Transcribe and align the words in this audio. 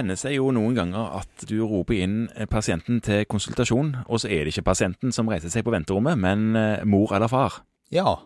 hender 0.00 0.18
seg 0.18 0.34
jo 0.36 0.50
noen 0.54 0.74
ganger 0.76 1.20
at 1.20 1.46
du 1.48 1.60
roper 1.62 2.00
inn 2.00 2.16
eh, 2.34 2.48
pasienten 2.50 3.00
til 3.04 3.22
konsultasjon, 3.30 3.94
og 4.08 4.22
så 4.22 4.30
er 4.32 4.44
det 4.44 4.54
ikke 4.54 4.70
pasienten 4.72 5.14
som 5.14 5.30
reiser 5.30 5.52
seg 5.52 5.66
på 5.66 5.74
venterommet, 5.74 6.18
men 6.20 6.58
eh, 6.58 6.84
mor 6.88 7.14
eller 7.16 7.30
far. 7.30 7.62
Ja. 7.94 8.18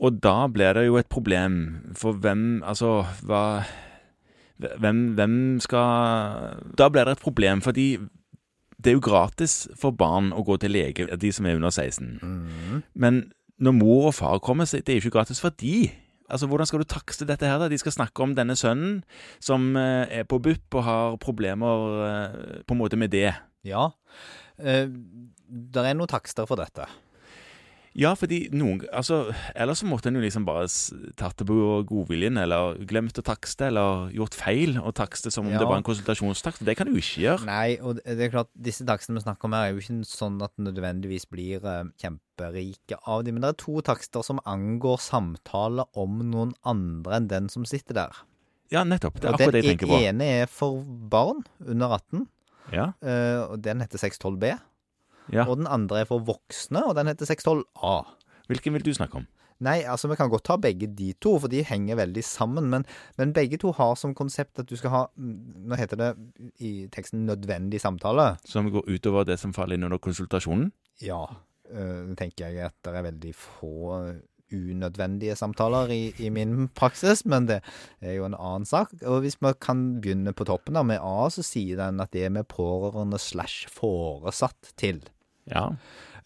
Og 0.00 0.22
da 0.24 0.46
blir 0.48 0.78
det 0.78 0.86
jo 0.86 0.96
et 1.00 1.10
problem, 1.12 1.58
for 1.98 2.16
hvem 2.16 2.62
Altså, 2.64 3.02
hva 3.28 3.62
hvem, 4.60 5.12
hvem 5.16 5.60
skal 5.60 6.56
Da 6.78 6.88
blir 6.88 7.04
det 7.04 7.18
et 7.18 7.22
problem, 7.24 7.60
fordi 7.60 7.98
det 8.80 8.90
er 8.90 8.96
jo 8.96 9.04
gratis 9.04 9.68
for 9.76 9.92
barn 9.92 10.32
å 10.32 10.40
gå 10.44 10.56
til 10.56 10.72
lege, 10.72 11.04
de 11.20 11.32
som 11.32 11.44
er 11.46 11.58
under 11.58 11.68
16. 11.68 12.18
Mm. 12.22 12.82
Men 12.94 13.18
når 13.60 13.74
mor 13.76 14.06
og 14.08 14.14
far 14.16 14.38
kommer, 14.40 14.64
så 14.64 14.80
det 14.80 14.88
er 14.88 14.96
jo 14.96 15.04
ikke 15.04 15.18
gratis 15.18 15.40
for 15.40 15.52
de. 15.60 15.90
Altså, 16.30 16.48
Hvordan 16.50 16.68
skal 16.68 16.82
du 16.82 16.88
takste 16.88 17.26
dette 17.28 17.48
her? 17.48 17.58
da? 17.58 17.68
De 17.68 17.78
skal 17.80 17.94
snakke 17.94 18.22
om 18.24 18.34
denne 18.38 18.56
sønnen 18.58 19.02
som 19.42 19.74
eh, 19.76 20.20
er 20.20 20.26
på 20.28 20.38
BUP 20.42 20.78
og 20.78 20.86
har 20.86 21.20
problemer 21.22 21.86
eh, 22.06 22.40
på 22.64 22.76
en 22.76 22.80
måte 22.80 22.98
med 23.00 23.12
det. 23.12 23.32
Ja. 23.66 23.90
Eh, 24.58 24.86
det 24.88 25.84
er 25.84 25.96
noen 25.98 26.10
takster 26.10 26.48
for 26.48 26.60
dette. 26.60 26.86
Ja, 27.98 28.12
fordi 28.14 28.44
noen 28.54 28.84
Altså, 28.94 29.34
ellers 29.58 29.80
så 29.82 29.86
måtte 29.90 30.06
en 30.10 30.14
jo 30.14 30.22
liksom 30.22 30.44
bare 30.46 30.68
tatt 31.18 31.40
det 31.40 31.46
på 31.48 31.56
godviljen, 31.88 32.38
eller 32.38 32.78
glemt 32.86 33.18
å 33.18 33.24
takste, 33.26 33.66
eller 33.66 34.12
gjort 34.14 34.36
feil 34.38 34.76
og 34.78 34.94
takste 34.94 35.32
som 35.34 35.46
om 35.48 35.52
Ja. 35.52 35.58
det 35.58 35.66
var 35.66 35.76
en 35.80 35.86
konsultasjonstakst. 35.86 36.62
Det 36.64 36.76
kan 36.78 36.86
du 36.86 36.94
ikke 36.94 37.20
gjøre. 37.24 37.44
Nei, 37.46 37.78
og 37.82 37.96
det 37.96 38.16
det 38.16 38.28
er 38.28 38.30
klart, 38.36 38.50
disse 38.54 38.86
takstene 38.86 39.18
vi 39.18 39.24
snakker 39.26 39.44
om 39.48 39.52
her, 39.52 39.66
er 39.66 39.72
jo 39.74 39.82
ikke 39.82 40.06
sånn 40.06 40.40
at 40.42 40.52
nødvendigvis 40.56 41.26
blir 41.30 41.64
eh, 41.66 41.84
kjemperike 41.98 42.98
av 43.06 43.24
dem. 43.24 43.34
Men 43.34 43.42
det 43.42 43.48
er 43.54 43.64
to 43.64 43.80
takster 43.82 44.22
som 44.22 44.38
angår 44.46 44.98
samtale 45.02 45.84
om 45.98 46.20
noen 46.30 46.54
andre 46.64 47.16
enn 47.18 47.28
den 47.28 47.48
som 47.48 47.64
sitter 47.64 47.94
der. 47.94 48.16
Ja, 48.70 48.84
nettopp. 48.84 49.18
Det 49.18 49.26
er 49.26 49.34
akkurat 49.34 49.52
det 49.52 49.64
jeg 49.64 49.78
tenker 49.78 49.90
på. 49.90 49.98
Den 49.98 50.20
ene 50.20 50.42
er 50.44 50.46
for 50.46 50.84
barn 50.86 51.42
under 51.66 51.96
18, 51.98 52.28
Ja, 52.70 52.92
eh, 53.02 53.40
og 53.50 53.62
den 53.62 53.80
heter 53.82 53.98
612B. 53.98 54.60
Ja. 55.32 55.46
Og 55.46 55.60
den 55.60 55.68
andre 55.70 56.02
er 56.02 56.08
for 56.08 56.22
voksne, 56.26 56.84
og 56.86 56.96
den 56.98 57.10
heter 57.10 57.28
612A. 57.28 57.98
Hvilken 58.50 58.74
vil 58.74 58.86
du 58.86 58.94
snakke 58.94 59.22
om? 59.22 59.28
Nei, 59.60 59.82
altså 59.84 60.08
vi 60.08 60.16
kan 60.16 60.30
godt 60.32 60.46
ta 60.48 60.56
begge 60.56 60.88
de 60.96 61.10
to, 61.20 61.34
for 61.42 61.52
de 61.52 61.60
henger 61.66 61.98
veldig 62.00 62.22
sammen. 62.24 62.70
Men, 62.72 62.86
men 63.20 63.34
begge 63.36 63.58
to 63.60 63.74
har 63.76 63.92
som 64.00 64.14
konsept 64.16 64.62
at 64.62 64.70
du 64.70 64.76
skal 64.80 64.94
ha 64.94 65.02
mm, 65.12 65.68
Nå 65.68 65.76
heter 65.76 66.00
det 66.00 66.10
i 66.64 66.88
teksten 66.92 67.26
'nødvendig 67.28 67.82
samtale'. 67.82 68.38
Som 68.48 68.72
går 68.72 68.88
utover 68.88 69.28
det 69.28 69.38
som 69.38 69.52
faller 69.52 69.76
inn 69.76 69.84
under 69.84 70.00
konsultasjonen? 70.00 70.72
Ja, 71.04 71.26
øh, 71.70 72.16
tenker 72.16 72.48
jeg 72.48 72.64
at 72.72 72.76
det 72.84 72.96
er 72.96 73.08
veldig 73.10 73.34
få 73.36 74.00
unødvendige 74.50 75.36
samtaler 75.36 75.92
i, 75.94 76.12
i 76.18 76.28
min 76.28 76.68
praksis, 76.74 77.24
men 77.24 77.46
det 77.46 77.60
er 78.00 78.16
jo 78.16 78.26
en 78.26 78.34
annen 78.34 78.66
sak. 78.66 78.92
Og 79.06 79.20
hvis 79.20 79.38
vi 79.40 79.52
kan 79.60 80.00
begynne 80.00 80.32
på 80.32 80.44
toppen 80.48 80.74
da, 80.74 80.82
med 80.82 80.98
A, 81.02 81.28
så 81.30 81.44
sier 81.46 81.78
den 81.78 82.00
at 82.02 82.12
det 82.16 82.24
er 82.26 82.34
med 82.34 82.48
pårørende 82.50 83.20
slash 83.20 83.68
foresatt 83.70 84.72
til. 84.80 85.04
Ja. 85.48 85.70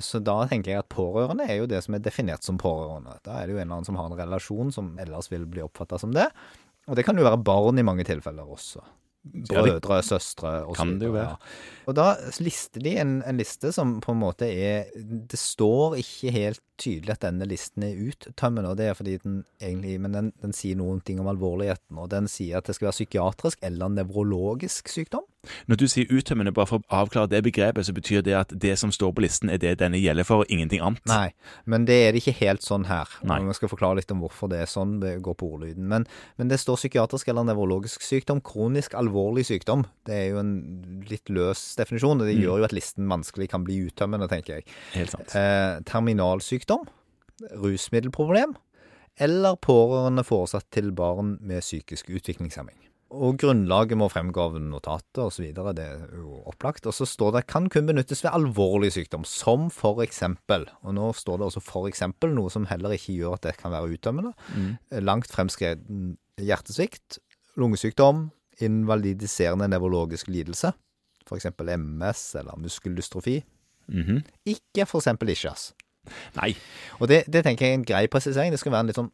Så 0.02 0.18
da 0.24 0.40
tenker 0.50 0.72
jeg 0.72 0.82
at 0.82 0.90
pårørende 0.92 1.46
er 1.46 1.60
jo 1.60 1.70
det 1.70 1.80
som 1.84 1.94
er 1.96 2.02
definert 2.02 2.46
som 2.46 2.58
pårørende. 2.60 3.16
Da 3.26 3.38
er 3.38 3.46
det 3.46 3.54
jo 3.54 3.60
en 3.60 3.66
eller 3.68 3.78
annen 3.78 3.88
som 3.88 3.98
har 4.00 4.10
en 4.10 4.18
relasjon 4.18 4.74
som 4.74 4.94
ellers 5.02 5.30
vil 5.32 5.46
bli 5.50 5.62
oppfatta 5.64 6.00
som 6.02 6.14
det. 6.16 6.26
Og 6.90 6.98
det 6.98 7.06
kan 7.06 7.16
jo 7.16 7.24
være 7.24 7.40
barn 7.44 7.80
i 7.80 7.86
mange 7.86 8.04
tilfeller 8.06 8.48
også. 8.56 8.82
Brødre, 9.24 10.02
søstre 10.04 10.50
og 10.68 10.74
så 10.74 10.82
kan 10.82 10.98
det 11.00 11.06
jo 11.06 11.14
videre, 11.14 11.30
være. 11.30 11.36
ja. 11.40 11.84
Og 11.88 11.94
da 11.96 12.04
lister 12.44 12.82
de 12.84 12.90
en, 13.00 13.14
en 13.24 13.38
liste 13.40 13.70
som 13.72 13.94
på 14.04 14.12
en 14.12 14.18
måte 14.20 14.44
er 14.44 14.90
Det 14.92 15.38
står 15.40 15.96
ikke 16.02 16.32
helt 16.34 16.60
tydelig 16.76 17.14
at 17.14 17.24
denne 17.24 17.48
listen 17.48 17.86
er 17.86 17.96
uttømmende, 18.04 18.74
og 18.74 18.76
det 18.76 18.90
er 18.90 18.98
fordi 18.98 19.16
den 19.22 19.38
egentlig 19.62 19.96
Men 20.04 20.18
den, 20.18 20.32
den 20.42 20.52
sier 20.52 20.76
noen 20.76 21.00
ting 21.00 21.22
om 21.22 21.30
alvorligheten, 21.32 21.96
og 21.96 22.10
den 22.12 22.28
sier 22.28 22.60
at 22.60 22.68
det 22.68 22.76
skal 22.76 22.90
være 22.90 22.98
psykiatrisk 22.98 23.64
eller 23.64 23.94
nevrologisk 23.96 24.92
sykdom. 24.92 25.24
Når 25.68 25.76
du 25.76 25.86
sier 25.88 26.06
uttømmende, 26.10 26.52
bare 26.54 26.66
for 26.66 26.78
å 26.80 27.02
avklare 27.02 27.28
det 27.32 27.42
begrepet, 27.44 27.86
så 27.86 27.92
betyr 27.96 28.22
det 28.22 28.34
at 28.38 28.52
det 28.58 28.76
som 28.78 28.92
står 28.92 29.12
på 29.16 29.24
listen, 29.24 29.50
er 29.50 29.58
det 29.58 29.78
denne 29.78 29.98
gjelder 30.00 30.24
for, 30.24 30.44
og 30.44 30.50
ingenting 30.52 30.80
annet. 30.84 31.02
Nei, 31.06 31.32
men 31.66 31.84
det 31.88 31.96
er 32.08 32.12
det 32.12 32.22
ikke 32.22 32.36
helt 32.40 32.62
sånn 32.62 32.86
her. 32.88 33.08
Nei. 33.22 33.40
Vi 33.44 33.54
skal 33.58 33.68
forklare 33.72 33.96
litt 34.00 34.10
om 34.14 34.20
hvorfor 34.24 34.48
det 34.50 34.60
er 34.64 34.70
sånn. 34.70 34.98
Det 35.00 35.16
går 35.22 35.34
på 35.40 35.50
ordlyden. 35.56 35.86
Men, 35.88 36.06
men 36.38 36.48
det 36.48 36.60
står 36.60 36.76
psykiatrisk 36.82 37.28
eller 37.28 37.44
nevrologisk 37.48 38.02
sykdom. 38.02 38.40
Kronisk 38.44 38.94
alvorlig 38.94 39.44
sykdom. 39.48 39.84
Det 40.06 40.14
er 40.14 40.28
jo 40.32 40.38
en 40.42 40.54
litt 41.10 41.28
løs 41.30 41.74
definisjon, 41.76 42.20
og 42.20 42.26
det 42.26 42.34
Mm. 42.36 42.42
gjør 42.44 42.58
jo 42.58 42.64
at 42.64 42.72
listen 42.72 43.08
vanskelig 43.08 43.48
kan 43.50 43.64
bli 43.64 43.80
uttømmende, 43.88 44.28
tenker 44.28 44.56
jeg. 44.58 44.64
Helt 44.94 45.10
sant. 45.10 45.34
Eh, 45.36 45.80
terminalsykdom. 45.84 46.86
Rusmiddelproblem. 47.52 48.54
Eller 49.20 49.54
pårørende 49.62 50.24
foresatt 50.26 50.66
til 50.74 50.90
barn 50.92 51.36
med 51.40 51.60
psykisk 51.62 52.08
utviklingshemming. 52.10 52.76
Og 53.14 53.38
grunnlaget 53.38 53.98
må 53.98 54.08
fremgå 54.10 54.42
av 54.42 54.56
notatet 54.58 55.22
osv. 55.22 55.46
Det 55.54 55.84
er 55.84 56.02
jo 56.18 56.40
opplagt. 56.50 56.86
Og 56.90 56.96
så 56.96 57.06
står 57.08 57.36
det 57.36 57.44
kan 57.50 57.68
kun 57.72 57.86
benyttes 57.88 58.24
ved 58.24 58.34
alvorlig 58.34 58.92
sykdom, 58.96 59.26
som 59.28 59.68
for 59.72 60.02
eksempel 60.04 60.66
Og 60.82 60.96
nå 60.96 61.12
står 61.14 61.40
det 61.40 61.48
også 61.48 61.62
for 61.64 61.88
eksempel, 61.90 62.34
noe 62.34 62.50
som 62.52 62.66
heller 62.70 62.96
ikke 62.96 63.14
gjør 63.16 63.38
at 63.38 63.46
det 63.48 63.56
kan 63.60 63.74
være 63.74 63.94
uttømmende. 63.96 64.34
Mm. 64.54 64.72
Langt 65.06 65.30
fremskreden 65.32 66.16
hjertesvikt, 66.42 67.20
lungesykdom, 67.60 68.28
invalidiserende 68.64 69.68
nevrologisk 69.70 70.28
lidelse, 70.28 70.72
eksempel 71.34 71.72
MS 71.78 72.34
eller 72.40 72.58
muskeldystrofi. 72.60 73.40
Mhm. 73.88 74.22
Ikke 74.46 74.86
for 74.86 74.98
eksempel 74.98 75.28
ischias. 75.28 75.72
Nei. 76.36 76.54
Og 77.00 77.08
det, 77.08 77.24
det 77.32 77.44
tenker 77.44 77.66
jeg 77.66 77.72
er 77.72 77.78
en 77.78 77.86
grei 77.88 78.06
presisering. 78.06 78.52
Det 78.52 78.60
skal 78.60 78.72
være 78.72 78.86
en 78.86 78.90
litt 78.92 79.00
sånn 79.00 79.12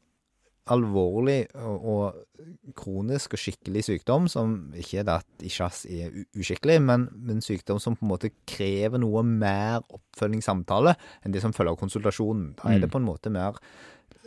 alvorlig 0.70 1.40
og, 1.58 1.86
og 1.90 2.74
kronisk 2.78 3.34
og 3.36 3.40
skikkelig 3.42 3.82
sykdom, 3.88 4.28
som 4.30 4.56
ikke 4.78 5.00
er 5.02 5.06
det 5.08 5.16
at 5.20 5.44
isjas 5.46 5.82
er 5.90 6.14
uskikkelig, 6.38 6.78
men, 6.86 7.08
men 7.14 7.42
sykdom 7.44 7.80
som 7.82 7.96
på 7.98 8.06
en 8.06 8.12
måte 8.12 8.30
krever 8.48 9.02
noe 9.02 9.22
mer 9.26 9.82
oppfølgingssamtale 9.90 10.94
enn 11.24 11.34
det 11.34 11.42
som 11.44 11.54
følger 11.56 11.74
av 11.74 11.80
konsultasjonen. 11.82 12.52
Da 12.60 12.70
er 12.70 12.78
det 12.78 12.90
Mm. 12.90 12.94
på 12.94 13.00
en 13.02 13.08
måte 13.08 13.32
mer 13.34 13.58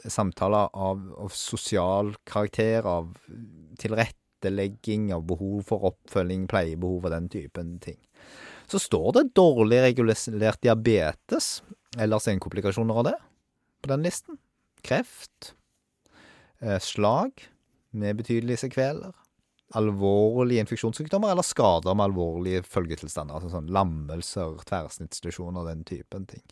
samtaler 0.04 0.70
av, 0.76 1.00
av 1.24 1.30
sosial 1.32 2.14
karakter, 2.28 2.84
av 2.84 3.14
tilrettelegging, 3.80 5.14
av 5.16 5.24
behov 5.28 5.64
for 5.70 5.88
oppfølging, 5.92 6.48
pleiebehov 6.52 7.06
og 7.08 7.14
den 7.14 7.30
typen 7.32 7.78
ting. 7.84 8.00
Så 8.68 8.80
står 8.80 9.14
det 9.16 9.34
dårlig 9.38 9.82
regulert 9.84 10.62
diabetes, 10.64 11.62
eller 12.00 12.20
senkomplikasjoner 12.24 13.00
av 13.00 13.08
det, 13.10 13.18
på 13.84 13.92
den 13.92 14.04
listen. 14.04 14.40
Kreft. 14.84 15.54
Eh, 16.64 16.80
slag 16.80 17.44
med 17.92 18.18
betydelige 18.22 18.64
sekveler. 18.64 19.12
Alvorlige 19.76 20.64
infeksjonssykdommer 20.64 21.34
eller 21.34 21.46
skader 21.46 21.96
med 21.98 22.08
alvorlige 22.08 22.64
følgetilstander. 22.64 23.36
Altså 23.36 23.52
sånn 23.52 23.72
lammelser, 23.74 24.56
tverrsnittslesjoner, 24.70 25.66
den 25.68 25.84
typen 25.88 26.28
ting. 26.30 26.44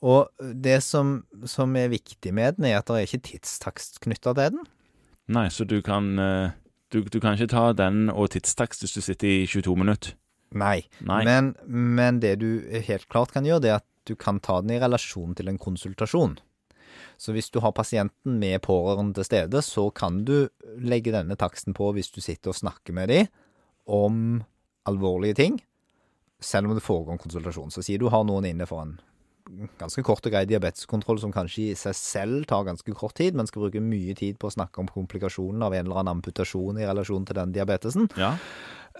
Og 0.00 0.28
det 0.40 0.80
som, 0.84 1.20
som 1.48 1.76
er 1.76 1.92
viktig 1.92 2.32
med 2.34 2.58
den, 2.58 2.68
er 2.70 2.80
at 2.80 2.88
det 2.90 2.98
er 2.98 3.08
ikke 3.08 3.26
tidstakst 3.30 4.00
knytta 4.04 4.34
til 4.36 4.56
den. 4.56 4.66
Nei, 5.30 5.46
så 5.52 5.64
du 5.68 5.78
kan 5.84 6.10
eh, 6.18 6.56
du, 6.90 7.04
du 7.06 7.20
kan 7.22 7.36
ikke 7.36 7.52
ta 7.52 7.70
den 7.76 8.08
og 8.10 8.32
tidstakst 8.34 8.82
hvis 8.82 8.96
du 8.96 9.02
sitter 9.04 9.30
i 9.30 9.46
22 9.46 9.76
minutter. 9.78 10.16
Nei. 10.50 10.82
Nei. 11.06 11.22
Men, 11.28 11.52
men 11.70 12.18
det 12.24 12.40
du 12.42 12.48
helt 12.88 13.06
klart 13.12 13.30
kan 13.36 13.46
gjøre, 13.46 13.62
det 13.62 13.70
er 13.70 13.78
at 13.78 13.86
du 14.08 14.16
kan 14.18 14.40
ta 14.42 14.58
den 14.64 14.74
i 14.74 14.80
relasjon 14.82 15.36
til 15.38 15.52
en 15.52 15.60
konsultasjon. 15.60 16.40
Så 17.20 17.34
hvis 17.36 17.50
du 17.52 17.58
har 17.60 17.74
pasienten 17.76 18.38
med 18.40 18.62
pårørende 18.64 19.18
til 19.18 19.26
stede, 19.28 19.60
så 19.64 19.90
kan 19.92 20.22
du 20.24 20.48
legge 20.80 21.12
denne 21.12 21.36
taksten 21.36 21.76
på 21.76 21.90
hvis 21.92 22.08
du 22.14 22.20
sitter 22.24 22.54
og 22.54 22.56
snakker 22.56 22.96
med 22.96 23.12
dem 23.12 23.28
om 23.90 24.40
alvorlige 24.88 25.36
ting, 25.36 25.60
selv 26.40 26.70
om 26.70 26.74
det 26.76 26.84
foregår 26.84 27.18
en 27.18 27.20
konsultasjon. 27.20 27.72
Så 27.74 27.84
sier 27.84 28.00
du 28.00 28.08
har 28.08 28.24
noen 28.24 28.48
inne 28.48 28.64
for 28.68 28.86
en 28.86 28.96
ganske 29.80 30.02
kort 30.06 30.24
og 30.24 30.32
grei 30.32 30.44
diabeteskontroll 30.48 31.18
som 31.20 31.32
kanskje 31.34 31.70
i 31.70 31.76
seg 31.78 31.96
selv 31.98 32.46
tar 32.48 32.64
ganske 32.68 32.94
kort 32.96 33.16
tid, 33.18 33.36
men 33.36 33.48
skal 33.50 33.66
bruke 33.66 33.82
mye 33.82 34.14
tid 34.16 34.38
på 34.40 34.48
å 34.48 34.54
snakke 34.54 34.80
om 34.80 34.88
komplikasjonen 34.90 35.64
av 35.66 35.74
en 35.74 35.84
eller 35.86 36.00
annen 36.00 36.20
amputasjon 36.20 36.78
i 36.80 36.86
relasjon 36.88 37.26
til 37.28 37.40
den 37.40 37.52
diabetesen 37.56 38.08
Ja. 38.20 38.36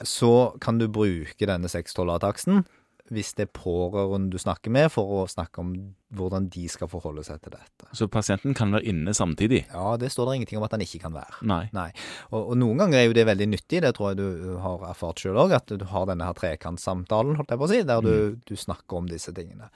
så 0.03 0.53
kan 0.61 0.79
du 0.81 0.89
bruke 0.89 1.47
denne 1.47 1.71
612-taksten 1.71 2.65
hvis 3.11 3.33
det 3.39 3.49
er 3.49 3.55
pårørende 3.55 4.31
du 4.31 4.39
snakker 4.39 4.73
med, 4.75 4.89
for 4.95 5.21
å 5.21 5.23
snakke 5.31 5.63
om 5.63 5.73
hvordan 6.15 6.49
de 6.51 6.65
skal 6.71 6.91
forholde 6.91 7.25
seg 7.27 7.41
til 7.43 7.55
dette. 7.55 7.89
Så 7.97 8.07
pasienten 8.11 8.55
kan 8.57 8.75
være 8.75 8.87
inne 8.91 9.15
samtidig? 9.15 9.65
Ja, 9.71 9.97
det 10.01 10.13
står 10.15 10.31
det 10.31 10.37
ingenting 10.41 10.61
om 10.61 10.67
at 10.67 10.75
han 10.77 10.85
ikke 10.85 11.03
kan 11.05 11.15
være. 11.15 11.41
Nei. 11.51 11.65
Nei. 11.75 11.89
Og, 12.31 12.53
og 12.53 12.61
noen 12.63 12.83
ganger 12.83 13.01
er 13.01 13.09
jo 13.09 13.17
det 13.19 13.27
veldig 13.31 13.49
nyttig, 13.51 13.83
det 13.85 13.95
tror 13.97 14.13
jeg 14.13 14.21
du 14.23 14.55
har 14.63 14.87
erfart 14.91 15.23
sjøl 15.23 15.39
òg, 15.43 15.57
at 15.59 15.75
du 15.75 15.87
har 15.91 16.07
denne 16.11 16.29
her 16.29 16.39
trekantsamtalen, 16.39 17.39
holdt 17.41 17.55
jeg 17.55 17.63
på 17.63 17.69
å 17.69 17.73
si, 17.73 17.83
der 17.91 18.07
du, 18.07 18.15
du 18.47 18.55
snakker 18.59 19.03
om 19.03 19.11
disse 19.11 19.35
tingene. 19.37 19.71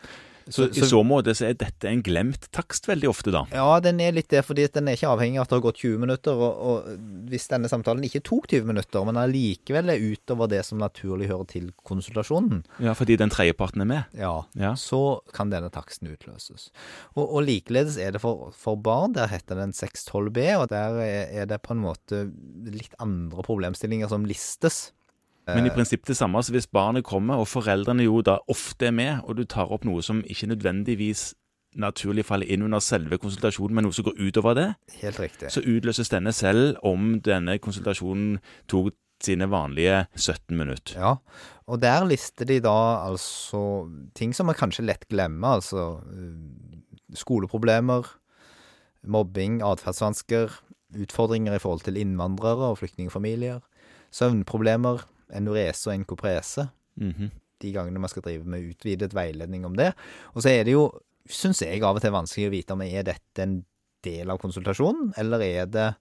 Så, 0.48 0.66
i 0.68 0.84
så 0.84 1.00
måte 1.06 1.32
så 1.34 1.46
er 1.48 1.54
dette 1.56 1.88
en 1.88 2.02
glemt 2.04 2.50
takst 2.52 2.84
veldig 2.88 3.08
ofte, 3.08 3.32
da. 3.32 3.44
Ja, 3.54 3.78
den 3.80 4.00
er 4.04 4.12
litt 4.12 4.28
det, 4.28 4.42
fordi 4.44 4.66
den 4.74 4.88
er 4.90 4.98
ikke 4.98 5.08
avhengig 5.14 5.38
av 5.40 5.46
at 5.46 5.52
det 5.54 5.56
har 5.56 5.64
gått 5.64 5.78
20 5.80 6.02
minutter. 6.02 6.36
Og, 6.36 6.58
og 6.68 7.28
hvis 7.32 7.48
denne 7.48 7.70
samtalen 7.72 8.04
ikke 8.04 8.20
tok 8.28 8.48
20 8.52 8.68
minutter, 8.68 9.06
men 9.08 9.16
allikevel 9.22 9.88
er 9.94 10.02
utover 10.04 10.50
det 10.52 10.60
som 10.68 10.82
naturlig 10.82 11.30
hører 11.32 11.48
til 11.54 11.70
konsultasjonen, 11.88 12.64
Ja, 12.84 12.92
Fordi 12.98 13.16
den 13.16 13.30
tredjeparten 13.32 13.80
er 13.80 13.88
med. 13.88 14.04
ja, 14.18 14.34
Ja. 14.60 14.74
så 14.76 15.20
kan 15.32 15.50
denne 15.50 15.70
taksten 15.72 16.08
utløses. 16.12 16.68
Og, 17.16 17.24
og 17.24 17.44
likeledes 17.48 17.96
er 17.96 18.12
det 18.12 18.20
for, 18.20 18.52
for 18.52 18.76
barn. 18.76 19.14
Der 19.16 19.26
heter 19.32 19.56
den 19.56 19.72
612B, 19.72 20.44
og 20.60 20.68
der 20.68 21.00
er, 21.00 21.26
er 21.42 21.46
det 21.46 21.62
på 21.62 21.72
en 21.72 21.80
måte 21.80 22.26
litt 22.68 22.92
andre 23.00 23.42
problemstillinger 23.42 24.08
som 24.12 24.24
listes. 24.28 24.90
Men 25.46 25.66
i 25.68 25.72
prinsippet 25.74 26.12
det 26.12 26.16
samme. 26.16 26.40
Så 26.42 26.54
hvis 26.54 26.66
barnet 26.66 27.04
kommer, 27.04 27.42
og 27.42 27.48
foreldrene 27.50 28.06
jo 28.06 28.22
da 28.24 28.38
ofte 28.48 28.88
er 28.88 28.94
med, 28.96 29.24
og 29.28 29.36
du 29.36 29.44
tar 29.44 29.72
opp 29.72 29.84
noe 29.84 30.02
som 30.02 30.22
ikke 30.24 30.48
nødvendigvis 30.54 31.34
naturlig 31.76 32.24
faller 32.24 32.46
inn 32.54 32.62
under 32.62 32.78
selve 32.84 33.18
konsultasjonen, 33.18 33.74
men 33.74 33.84
noe 33.88 33.94
som 33.96 34.06
går 34.06 34.20
utover 34.22 34.54
det, 34.54 34.66
Helt 35.00 35.18
riktig. 35.20 35.50
så 35.50 35.60
utløses 35.60 36.08
denne 36.12 36.32
selv 36.32 36.78
om 36.86 37.16
denne 37.24 37.58
konsultasjonen 37.58 38.38
tok 38.70 38.94
sine 39.24 39.48
vanlige 39.50 40.04
17 40.14 40.56
minutter. 40.56 40.96
Ja, 40.98 41.14
og 41.66 41.80
der 41.82 42.04
lister 42.06 42.46
de 42.46 42.60
da 42.62 42.74
altså 43.08 43.88
ting 44.14 44.34
som 44.36 44.46
man 44.50 44.58
kanskje 44.58 44.84
lett 44.86 45.06
glemmer, 45.10 45.58
altså 45.60 45.98
eh, 46.12 46.78
skoleproblemer, 47.18 48.06
mobbing, 49.04 49.60
atferdsvansker, 49.64 50.60
utfordringer 51.04 51.56
i 51.56 51.62
forhold 51.62 51.82
til 51.86 51.98
innvandrere 51.98 52.70
og 52.70 52.78
flyktningfamilier, 52.82 53.62
søvnproblemer, 54.14 55.02
enorese 55.32 55.90
og 55.90 55.94
enkoprese, 55.94 56.68
-hmm. 57.00 57.30
de 57.62 57.72
gangene 57.72 57.98
man 57.98 58.08
skal 58.08 58.22
drive 58.22 58.44
med 58.44 58.70
utvidet 58.70 59.14
veiledning 59.14 59.64
om 59.66 59.76
det. 59.76 59.92
Og 60.34 60.42
så 60.42 60.48
er 60.48 60.64
det 60.64 60.72
jo, 60.72 60.90
syns 61.28 61.62
jeg 61.62 61.82
av 61.82 61.96
og 61.96 62.02
til 62.02 62.12
vanskelig 62.12 62.48
å 62.48 62.50
vite 62.50 62.72
om 62.72 62.82
er 62.82 63.02
dette 63.02 63.42
en 63.42 63.64
del 64.04 64.30
av 64.30 64.38
konsultasjonen, 64.38 65.14
eller 65.16 65.40
er 65.40 65.66
det 65.66 65.94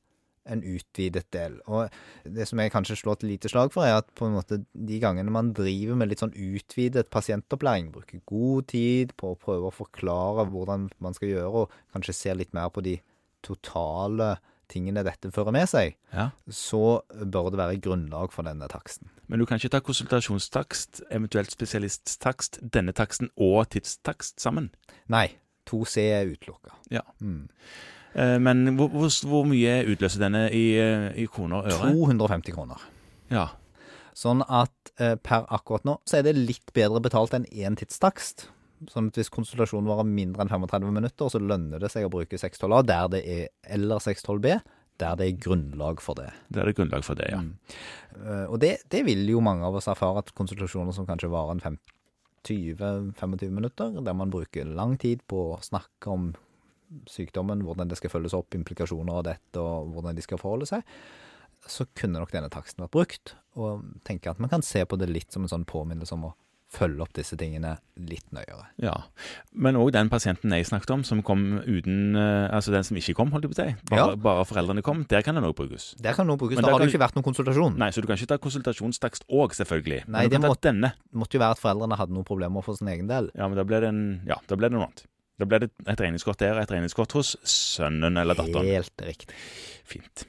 en 0.51 0.63
utvidet 0.63 1.25
del. 1.31 1.55
Og 1.71 1.89
det 2.23 2.47
som 2.49 2.59
jeg 2.59 2.71
kanskje 2.73 2.97
slår 2.99 3.13
et 3.19 3.23
lite 3.23 3.51
slag 3.51 3.71
for, 3.71 3.85
er 3.87 4.01
at 4.01 4.09
på 4.17 4.27
en 4.27 4.35
måte 4.35 4.65
de 4.73 4.99
gangene 4.99 5.31
man 5.31 5.53
driver 5.55 5.95
med 5.95 6.11
litt 6.11 6.23
sånn 6.23 6.35
utvidet 6.35 7.09
pasientopplæring, 7.13 7.91
bruker 7.93 8.23
god 8.29 8.67
tid 8.73 9.13
på 9.19 9.31
å 9.31 9.39
prøve 9.39 9.69
å 9.69 9.75
forklare 9.75 10.47
hvordan 10.51 10.89
man 11.03 11.15
skal 11.15 11.31
gjøre, 11.31 11.63
og 11.63 11.77
kanskje 11.95 12.17
ser 12.17 12.39
litt 12.39 12.53
mer 12.53 12.73
på 12.73 12.83
de 12.83 12.97
totale 13.43 14.35
tingene 14.71 15.03
dette 15.03 15.31
fører 15.31 15.51
med 15.51 15.67
seg, 15.69 15.95
Ja. 16.13 16.29
så 16.49 17.01
bør 17.09 17.49
det 17.51 17.59
være 17.59 17.81
grunnlag 17.81 18.31
for 18.31 18.43
denne 18.43 18.67
taksten. 18.71 19.09
Men 19.27 19.39
du 19.39 19.45
kan 19.45 19.57
ikke 19.57 19.69
ta 19.71 19.79
konsultasjonstakst, 19.79 21.01
eventuelt 21.11 21.51
spesialisttakst, 21.51 22.59
denne 22.71 22.93
taksten 22.93 23.29
og 23.37 23.69
tidstakst 23.69 24.39
sammen. 24.39 24.71
Nei, 25.09 25.31
2C 25.69 25.97
er 26.11 26.25
utelukka. 26.31 26.73
Ja. 26.91 27.01
Mm. 27.21 27.49
Eh, 28.15 28.37
Men 28.39 28.75
hvor, 28.77 28.89
hvor, 28.89 29.09
hvor 29.27 29.45
mye 29.49 29.85
utløser 29.89 30.19
denne 30.19 30.49
i, 30.51 30.75
eh, 30.77 31.11
i 31.17 31.25
kroner 31.25 31.63
og 31.63 31.71
øre? 31.71 31.93
250 31.95 32.53
kroner. 32.53 32.81
Ja. 33.31 33.47
Sånn 34.13 34.43
at 34.47 34.91
eh, 34.99 35.15
per 35.15 35.47
akkurat 35.49 35.83
nå 35.85 35.97
så 36.05 36.19
er 36.19 36.27
det 36.27 36.35
litt 36.37 36.73
bedre 36.75 37.01
betalt 37.01 37.33
enn 37.33 37.45
én 37.49 37.75
tidstakst. 37.79 38.47
Sånn 38.91 39.09
at 39.11 39.19
hvis 39.19 39.31
konsultasjonen 39.33 39.89
varer 39.89 40.07
mindre 40.07 40.43
enn 40.43 40.51
35 40.51 40.93
minutter, 40.93 41.31
så 41.31 41.41
lønner 41.41 41.83
det 41.83 41.91
seg 41.93 42.07
å 42.07 42.13
bruke 42.13 42.39
612A 42.39 42.81
der 42.89 43.11
det 43.13 43.21
er, 43.29 43.43
eller 43.77 44.03
612B, 44.03 44.57
der 45.01 45.17
det 45.19 45.27
er 45.27 45.41
grunnlag 45.41 46.01
for 46.03 46.19
det. 46.19 46.29
Der 46.49 46.65
Det 46.67 46.73
er 46.73 46.79
grunnlag 46.81 47.05
for 47.05 47.19
det, 47.19 47.31
ja. 47.31 47.41
Mm. 47.41 47.57
Eh, 48.19 48.45
og 48.47 48.59
det, 48.61 48.75
det 48.93 49.03
vil 49.07 49.25
jo 49.29 49.41
mange 49.43 49.65
av 49.65 49.75
oss 49.79 49.89
erfare, 49.91 50.23
at 50.23 50.33
konsultasjoner 50.37 50.95
som 50.95 51.07
kanskje 51.09 51.31
varer 51.33 51.59
en 51.59 51.79
20-25 52.43 53.49
minutter, 53.49 54.01
der 54.03 54.13
man 54.13 54.31
bruker 54.31 54.67
lang 54.67 54.97
tid 54.99 55.23
på 55.27 55.53
å 55.53 55.61
snakke 55.63 56.11
om 56.11 56.33
sykdommen, 57.09 57.63
hvordan 57.65 57.89
det 57.89 57.97
skal 57.97 58.11
følges 58.13 58.35
opp, 58.37 58.53
implikasjoner 58.53 59.19
av 59.19 59.27
dette, 59.31 59.59
og 59.59 59.93
hvordan 59.95 60.17
de 60.17 60.25
skal 60.25 60.41
forholde 60.41 60.67
seg, 60.69 60.83
så 61.69 61.87
kunne 61.95 62.19
nok 62.19 62.33
denne 62.33 62.51
taksten 62.53 62.83
vært 62.83 62.95
brukt. 62.95 63.35
Og 63.57 63.85
tenker 64.05 64.33
at 64.33 64.41
man 64.43 64.51
kan 64.51 64.65
se 64.65 64.83
på 64.85 64.99
det 64.99 65.09
litt 65.09 65.31
som 65.33 65.45
en 65.45 65.51
sånn 65.51 65.67
påminnelse 65.69 66.15
om 66.17 66.27
å 66.29 66.33
følge 66.73 67.03
opp 67.05 67.13
disse 67.13 67.37
tingene 67.37 67.75
litt 68.01 68.25
nøyere. 68.33 68.65
ja. 68.81 68.93
Men 69.53 69.75
òg 69.77 69.91
den 69.93 70.09
pasienten 70.09 70.51
jeg 70.55 70.65
snakket 70.65 70.89
om, 70.95 71.03
som 71.05 71.21
kom 71.21 71.59
uten 71.61 72.15
eh, 72.17 72.49
Altså 72.53 72.71
den 72.73 72.83
som 72.83 72.97
ikke 72.97 73.13
kom, 73.15 73.29
holdt 73.31 73.45
jeg 73.45 73.53
på 73.53 73.57
å 73.57 73.65
si. 73.67 73.75
Bare, 73.91 74.07
Ja. 74.09 74.15
bare 74.15 74.45
foreldrene 74.49 74.81
kom. 74.83 75.05
Der 75.09 75.21
kan 75.21 75.35
den 75.35 75.43
òg 75.45 75.53
brukes. 75.55 75.93
Der 76.01 76.13
kan 76.17 76.25
noe 76.27 76.37
brukes. 76.37 76.55
Men 76.57 76.65
Da 76.65 76.71
har 76.71 76.79
det 76.79 76.89
jo 76.91 76.97
ikke 76.97 77.03
vært 77.05 77.15
noen 77.15 77.27
konsultasjon. 77.29 77.77
Nei, 77.77 77.89
så 77.93 78.01
du 78.01 78.07
kan 78.07 78.17
ikke 78.17 78.27
ta 78.33 78.37
konsultasjonstakst 78.37 79.23
òg, 79.29 79.53
selvfølgelig. 79.53 80.07
Nei, 80.07 80.27
det 80.27 80.41
kan 80.41 80.49
må- 80.49 80.55
ta 80.59 80.69
denne. 80.71 80.93
Måtte 81.13 81.33
jo 81.37 81.39
være 81.45 81.51
at 81.51 81.59
foreldrene 81.61 81.97
hadde 81.97 82.11
noen 82.13 82.25
problemer 82.25 82.63
for 82.63 82.75
sin 82.75 82.87
egen 82.89 83.07
del. 83.07 83.29
Ja, 83.35 83.47
men 83.47 83.55
da 83.57 83.63
ble 83.63 83.79
det 83.79 83.89
en 83.89 84.21
Ja, 84.25 84.35
da 84.47 84.55
ble 84.55 84.69
det 84.69 84.73
noe 84.73 84.85
annet. 84.87 85.05
Da 85.39 85.45
ble 85.45 85.59
det 85.59 85.71
et 85.87 85.97
regningskort 85.99 86.37
der 86.37 86.53
og 86.57 86.61
et 86.61 86.69
regningskort 86.69 87.11
hos 87.13 87.35
sønnen 87.43 88.17
eller 88.19 88.35
datteren. 88.35 88.65
Helt 88.65 88.97
riktig. 89.01 89.29
Fint. 89.83 90.25